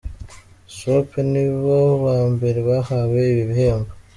[0.75, 3.91] Swope nibo ba mbere bahawe ibi bihembo.